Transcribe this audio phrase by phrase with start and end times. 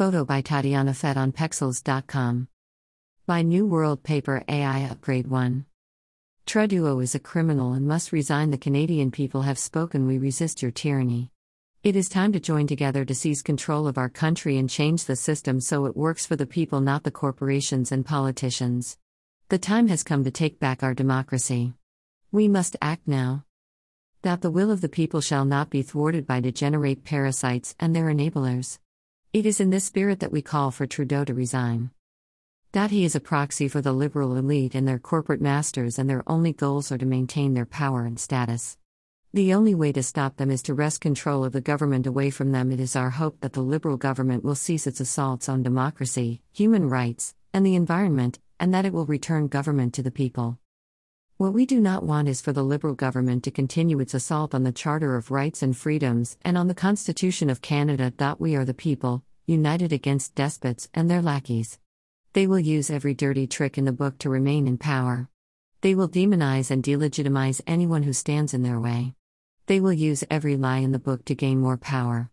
[0.00, 2.48] Photo by Tatiana Fett on Pexels.com.
[3.26, 5.66] By New World Paper AI Upgrade 1.
[6.46, 8.50] Trudeau is a criminal and must resign.
[8.50, 10.06] The Canadian people have spoken.
[10.06, 11.30] We resist your tyranny.
[11.82, 15.16] It is time to join together to seize control of our country and change the
[15.16, 18.96] system so it works for the people, not the corporations and politicians.
[19.50, 21.74] The time has come to take back our democracy.
[22.32, 23.44] We must act now.
[24.22, 28.06] That the will of the people shall not be thwarted by degenerate parasites and their
[28.06, 28.78] enablers.
[29.32, 31.92] It is in this spirit that we call for Trudeau to resign.
[32.72, 36.24] That he is a proxy for the liberal elite and their corporate masters, and their
[36.26, 38.76] only goals are to maintain their power and status.
[39.32, 42.50] The only way to stop them is to wrest control of the government away from
[42.50, 42.72] them.
[42.72, 46.88] It is our hope that the liberal government will cease its assaults on democracy, human
[46.88, 50.58] rights, and the environment, and that it will return government to the people.
[51.40, 54.62] What we do not want is for the Liberal government to continue its assault on
[54.62, 58.12] the Charter of Rights and Freedoms and on the Constitution of Canada.
[58.38, 61.78] We are the people, united against despots and their lackeys.
[62.34, 65.30] They will use every dirty trick in the book to remain in power.
[65.80, 69.14] They will demonize and delegitimize anyone who stands in their way.
[69.64, 72.28] They will use every lie in the book to gain more power.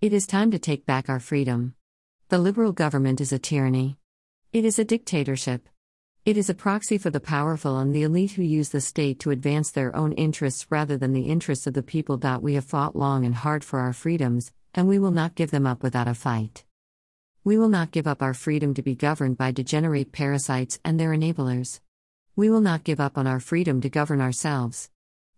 [0.00, 1.74] It is time to take back our freedom.
[2.30, 3.98] The Liberal government is a tyranny.
[4.54, 5.68] It is a dictatorship.
[6.24, 9.32] It is a proxy for the powerful and the elite who use the state to
[9.32, 12.16] advance their own interests rather than the interests of the people.
[12.40, 15.66] We have fought long and hard for our freedoms, and we will not give them
[15.66, 16.64] up without a fight.
[17.42, 21.10] We will not give up our freedom to be governed by degenerate parasites and their
[21.10, 21.80] enablers.
[22.36, 24.90] We will not give up on our freedom to govern ourselves.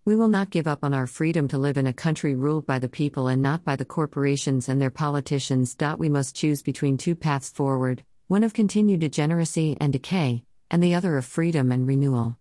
[0.05, 2.79] We will not give up on our freedom to live in a country ruled by
[2.79, 5.79] the people and not by the corporations and their politicians.
[5.97, 10.95] We must choose between two paths forward one of continued degeneracy and decay, and the
[10.95, 12.39] other of freedom and renewal.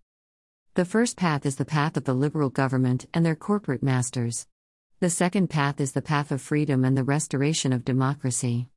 [0.76, 4.48] The first path is the path of the liberal government and their corporate masters.
[5.00, 8.70] The second path is the path of freedom and the restoration of democracy.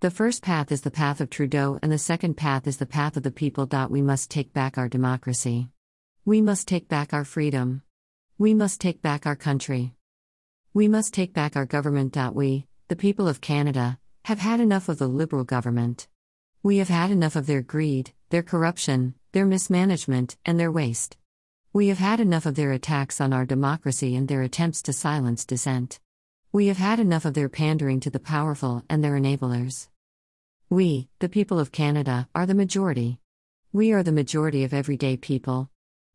[0.00, 3.16] The first path is the path of Trudeau, and the second path is the path
[3.16, 3.68] of the people.
[3.90, 5.68] We must take back our democracy.
[6.24, 7.82] We must take back our freedom.
[8.38, 9.94] We must take back our country.
[10.72, 12.16] We must take back our government.
[12.34, 16.08] We, the people of Canada, have had enough of the Liberal government.
[16.62, 21.16] We have had enough of their greed, their corruption, their mismanagement, and their waste.
[21.72, 25.46] We have had enough of their attacks on our democracy and their attempts to silence
[25.46, 26.00] dissent.
[26.52, 29.88] We have had enough of their pandering to the powerful and their enablers.
[30.68, 33.20] We, the people of Canada, are the majority.
[33.72, 35.70] We are the majority of everyday people.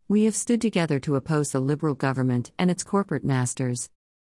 [0.08, 3.90] We have stood together to oppose the Liberal government and its corporate masters.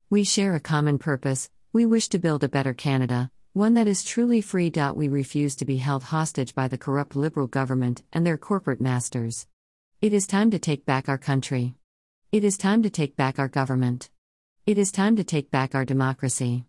[0.10, 4.02] We share a common purpose we wish to build a better Canada, one that is
[4.02, 4.72] truly free.
[4.96, 9.46] We refuse to be held hostage by the corrupt Liberal government and their corporate masters.
[10.02, 11.76] It is time to take back our country.
[12.32, 14.10] It is time to take back our government.
[14.66, 16.64] It is time to take back our democracy.